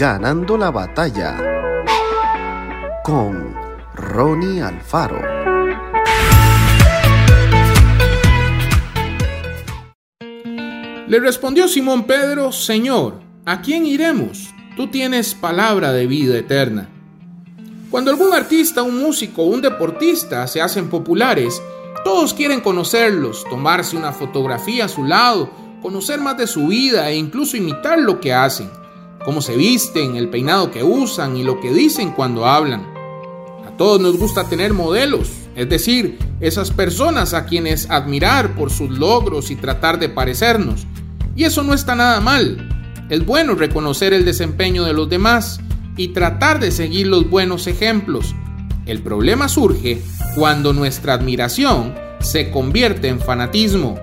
[0.00, 1.36] Ganando la batalla
[3.04, 3.54] con
[3.94, 5.20] Ronnie Alfaro.
[11.06, 14.54] Le respondió Simón Pedro, Señor, ¿a quién iremos?
[14.74, 16.88] Tú tienes palabra de vida eterna.
[17.90, 21.60] Cuando algún artista, un músico un deportista se hacen populares,
[22.04, 25.50] todos quieren conocerlos, tomarse una fotografía a su lado,
[25.82, 28.79] conocer más de su vida e incluso imitar lo que hacen,
[29.24, 32.86] cómo se visten, el peinado que usan y lo que dicen cuando hablan.
[33.66, 38.90] A todos nos gusta tener modelos, es decir, esas personas a quienes admirar por sus
[38.90, 40.86] logros y tratar de parecernos.
[41.36, 42.68] Y eso no está nada mal.
[43.08, 45.60] Es bueno reconocer el desempeño de los demás
[45.96, 48.34] y tratar de seguir los buenos ejemplos.
[48.86, 50.02] El problema surge
[50.34, 53.98] cuando nuestra admiración se convierte en fanatismo,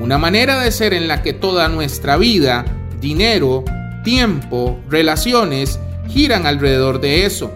[0.00, 2.64] una manera de ser en la que toda nuestra vida,
[3.00, 3.64] dinero,
[4.06, 7.50] tiempo, relaciones giran alrededor de eso.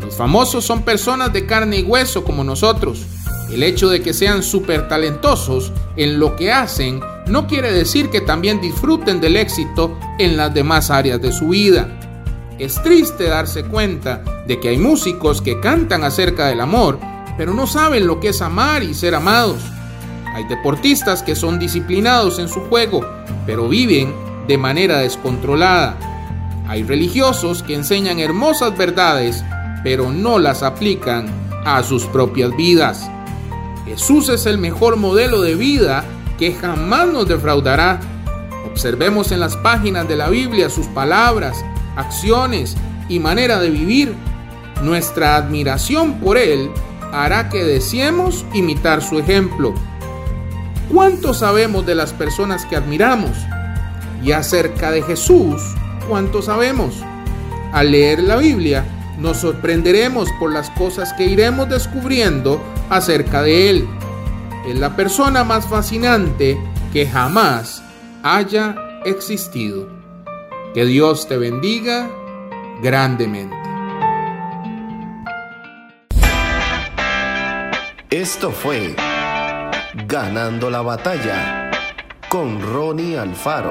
[0.00, 3.04] Los famosos son personas de carne y hueso como nosotros.
[3.50, 8.20] El hecho de que sean súper talentosos en lo que hacen no quiere decir que
[8.20, 11.88] también disfruten del éxito en las demás áreas de su vida.
[12.60, 17.00] Es triste darse cuenta de que hay músicos que cantan acerca del amor,
[17.36, 19.62] pero no saben lo que es amar y ser amados.
[20.32, 23.04] Hay deportistas que son disciplinados en su juego,
[23.46, 24.14] pero viven
[24.46, 25.96] de manera descontrolada.
[26.68, 29.44] Hay religiosos que enseñan hermosas verdades,
[29.84, 31.26] pero no las aplican
[31.64, 33.08] a sus propias vidas.
[33.84, 36.04] Jesús es el mejor modelo de vida
[36.38, 38.00] que jamás nos defraudará.
[38.66, 41.64] Observemos en las páginas de la Biblia sus palabras,
[41.96, 42.76] acciones
[43.08, 44.14] y manera de vivir.
[44.82, 46.70] Nuestra admiración por Él
[47.12, 49.72] hará que deseemos imitar su ejemplo.
[50.92, 53.32] ¿Cuánto sabemos de las personas que admiramos?
[54.26, 55.62] Y acerca de Jesús,
[56.08, 56.96] ¿cuánto sabemos?
[57.72, 58.84] Al leer la Biblia,
[59.20, 62.60] nos sorprenderemos por las cosas que iremos descubriendo
[62.90, 63.88] acerca de Él.
[64.66, 66.58] Es la persona más fascinante
[66.92, 67.84] que jamás
[68.24, 68.74] haya
[69.04, 69.88] existido.
[70.74, 72.10] Que Dios te bendiga
[72.82, 73.56] grandemente.
[78.10, 78.96] Esto fue
[80.08, 81.70] Ganando la batalla
[82.28, 83.70] con Ronnie Alfaro.